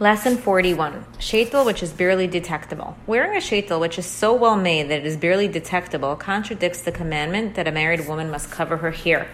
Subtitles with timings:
[0.00, 2.96] Lesson 41 Shaitel, which is barely detectable.
[3.06, 6.90] Wearing a shaitel, which is so well made that it is barely detectable, contradicts the
[6.90, 9.28] commandment that a married woman must cover her hair,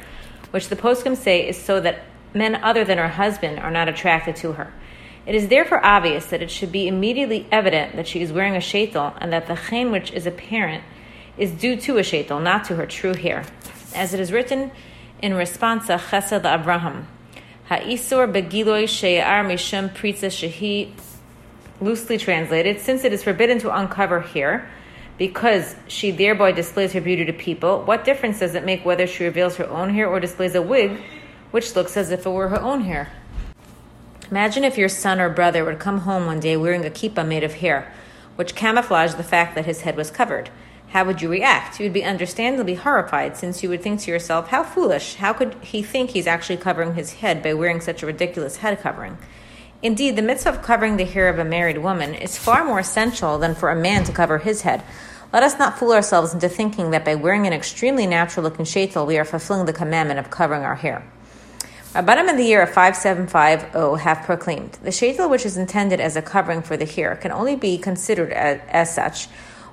[0.50, 2.02] which the poskim say is so that
[2.34, 4.70] men other than her husband are not attracted to her.
[5.24, 8.58] It is therefore obvious that it should be immediately evident that she is wearing a
[8.58, 10.84] shaitel and that the chen which is apparent
[11.38, 13.46] is due to a shaitel, not to her true hair.
[13.95, 14.72] As it is written
[15.22, 17.08] in response to Chesed Abraham,
[17.71, 20.93] Ha'isur begiloi she'ar mishum pritza shehi,
[21.80, 24.68] loosely translated, since it is forbidden to uncover hair,
[25.18, 29.22] because she thereby displays her beauty to people, what difference does it make whether she
[29.22, 31.00] reveals her own hair or displays a wig,
[31.53, 33.08] which looks as if it were her own hair?
[34.33, 37.44] Imagine if your son or brother would come home one day wearing a kippah made
[37.44, 37.94] of hair,
[38.34, 40.50] which camouflaged the fact that his head was covered.
[40.91, 41.78] How would you react?
[41.78, 45.14] You would be understandably horrified, since you would think to yourself, How foolish!
[45.14, 48.80] How could he think he's actually covering his head by wearing such a ridiculous head
[48.80, 49.16] covering?
[49.83, 53.39] Indeed, the mitzvah of covering the hair of a married woman is far more essential
[53.39, 54.83] than for a man to cover his head.
[55.33, 59.06] Let us not fool ourselves into thinking that by wearing an extremely natural looking shaitel,
[59.06, 61.08] we are fulfilling the commandment of covering our hair.
[61.94, 66.22] Rabbanim in the year of 5750 have proclaimed the shaitel, which is intended as a
[66.22, 69.28] covering for the hair, can only be considered as, as such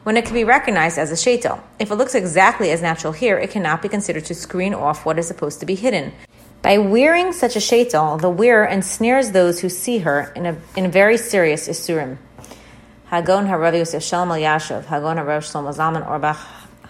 [0.08, 1.60] when it can be recognized as a shaitel.
[1.80, 5.20] If it looks exactly as natural here, it cannot be considered to screen off what
[5.20, 6.14] is supposed to be hidden.
[6.62, 10.90] By wearing such a shaitel, the wearer ensnares those who see her in a in
[10.90, 12.20] very serious isurim.
[13.08, 16.40] Hagon Harav Yosef Shalom Elyashiv, Hagon Harav Shlomo Zalman Auerbach,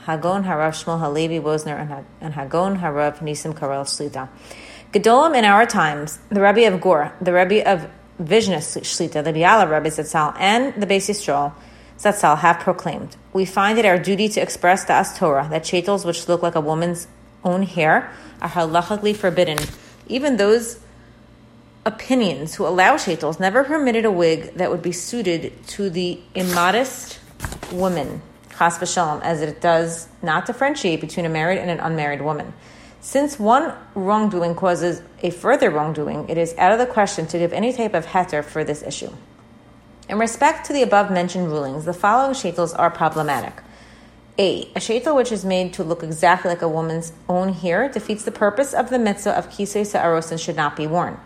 [0.05, 4.29] Hagon Harav Shmuel Halevi Wosner, and Hagon Harav Nisim Karel Shlita.
[4.93, 7.89] Gedolim in our times, the Rebbe of Gur, the Rebbe of
[8.21, 11.51] Vizhna Shlita, the Biala Rebbe Zatzal, and the Beis Yisrael
[11.97, 16.05] Zatzal have proclaimed, We find it our duty to express the Da'as Torah that shaitels
[16.05, 17.07] which look like a woman's
[17.43, 19.57] own hair are halachically forbidden.
[20.07, 20.79] Even those
[21.85, 27.19] opinions who allow shaitels never permitted a wig that would be suited to the immodest
[27.71, 28.21] woman,
[28.55, 32.53] chas v'shalom, as it does not differentiate between a married and an unmarried woman.
[32.99, 37.53] Since one wrongdoing causes a further wrongdoing, it is out of the question to give
[37.53, 39.11] any type of heter for this issue.
[40.09, 43.61] In respect to the above mentioned rulings, the following shaitels are problematic.
[44.39, 44.61] A.
[44.75, 48.31] A shaitel which is made to look exactly like a woman's own hair defeats the
[48.31, 51.19] purpose of the mitzvah of kisui sa'aros and should not be worn.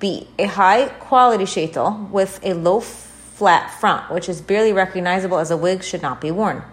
[0.00, 0.28] B.
[0.38, 5.56] A high quality shaitel with a low flat front, which is barely recognizable as a
[5.56, 6.64] wig, should not be worn.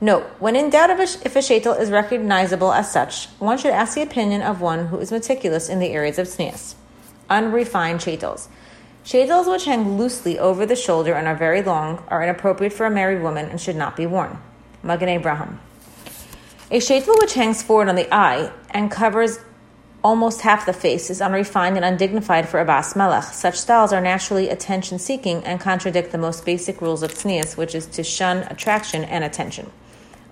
[0.00, 3.94] Note, when in doubt of if a shaitel is recognizable as such, one should ask
[3.94, 6.74] the opinion of one who is meticulous in the areas of tznius.
[7.30, 8.48] Unrefined shaitels.
[9.06, 12.90] Shaitels which hang loosely over the shoulder and are very long are inappropriate for a
[12.90, 14.36] married woman and should not be worn.
[14.82, 15.60] Magen Abraham.
[16.72, 19.38] A shaitel which hangs forward on the eye and covers
[20.02, 23.22] almost half the face is unrefined and undignified for a bas melech.
[23.22, 27.76] Such styles are naturally attention seeking and contradict the most basic rules of tznius, which
[27.76, 29.70] is to shun attraction and attention.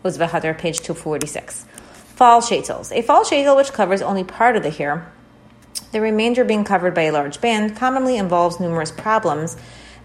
[0.04, 1.64] Oz V'hadar, page 246.
[2.16, 2.90] Fall shaitels.
[2.90, 5.12] A fall shaitel which covers only part of the hair,
[5.94, 9.56] the remainder being covered by a large band, commonly involves numerous problems,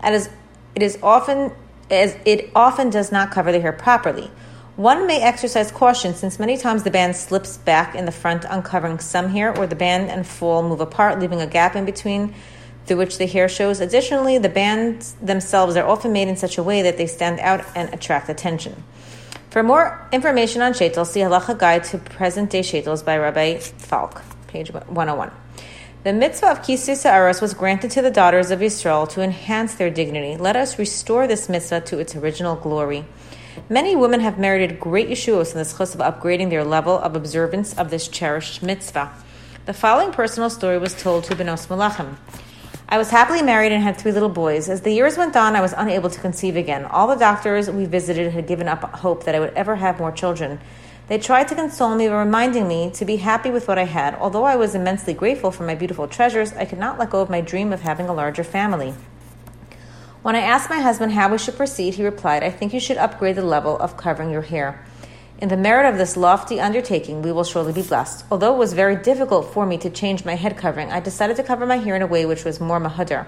[0.02, 0.30] as
[0.76, 1.52] it is often
[1.90, 4.30] as it often does not cover the hair properly.
[4.76, 9.00] One may exercise caution since many times the band slips back in the front, uncovering
[9.00, 12.36] some hair, or the band and fall move apart, leaving a gap in between
[12.86, 13.80] through which the hair shows.
[13.80, 17.66] Additionally, the bands themselves are often made in such a way that they stand out
[17.76, 18.84] and attract attention.
[19.50, 24.22] For more information on shaitel, see Halacha Guide to Present Day Shaitels by Rabbi Falk,
[24.48, 25.32] page 101.
[26.02, 29.90] The mitzvah of Kisui Sa'aros was granted to the daughters of Israel to enhance their
[29.90, 30.38] dignity.
[30.38, 33.04] Let us restore this mitzvah to its original glory.
[33.68, 37.78] Many women have merited great yeshuos in the zchus of upgrading their level of observance
[37.78, 39.12] of this cherished mitzvah.
[39.66, 42.16] The following personal story was told to Benos Malachim.
[42.88, 44.70] I was happily married and had three little boys.
[44.70, 46.86] As the years went on, I was unable to conceive again.
[46.86, 50.14] All the doctors we visited had given up hope that I would ever have more
[50.14, 50.62] children.
[51.10, 54.14] They tried to console me by reminding me to be happy with what I had.
[54.14, 57.32] Although I was immensely grateful for my beautiful treasures, I could not let go of
[57.32, 58.94] my dream of having a larger family.
[60.22, 62.98] When I asked my husband how we should proceed, he replied, I think you should
[62.98, 64.86] upgrade the level of covering your hair.
[65.40, 68.26] In the merit of this lofty undertaking, we will surely be blessed.
[68.30, 71.44] Although it was very difficult for me to change my head covering, I decided to
[71.44, 73.26] cover my hair in a way which was more mahadar.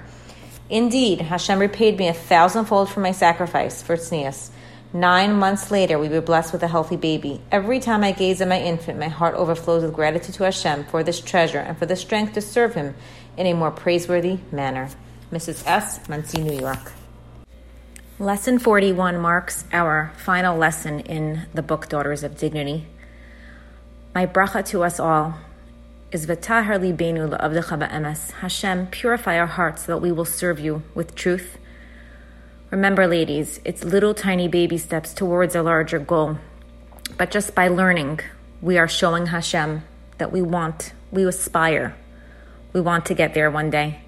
[0.69, 4.51] Indeed, Hashem repaid me a thousandfold for my sacrifice for tznius.
[4.93, 7.39] Nine months later, we were blessed with a healthy baby.
[7.49, 11.01] Every time I gaze at my infant, my heart overflows with gratitude to Hashem for
[11.01, 12.95] this treasure and for the strength to serve Him
[13.37, 14.89] in a more praiseworthy manner.
[15.31, 15.65] Mrs.
[15.65, 16.91] S., Monsey, New York.
[18.19, 22.85] Lesson 41 marks our final lesson in the book Daughters of Dignity.
[24.13, 25.35] My bracha to us all
[26.11, 28.31] is V'tahar libenu la'avdecha ba'emes.
[28.31, 31.57] Hashem, purify our hearts so that we will serve you with truth.
[32.71, 36.37] Remember, ladies, it's little tiny baby steps towards a larger goal.
[37.17, 38.21] But just by learning,
[38.61, 39.83] we are showing Hashem
[40.19, 41.93] that we want, we aspire,
[42.71, 43.99] we want to get there one day.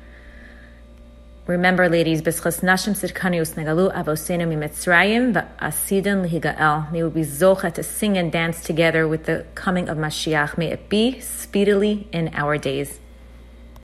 [1.46, 6.90] Remember, ladies, b'schas nashim tzidkaniyos negalu avosenu mimitzrayim v'asidin lihigael.
[6.90, 10.58] May we be zocha to sing and dance together with the coming of Mashiach.
[10.58, 13.02] May it be speedily in our days.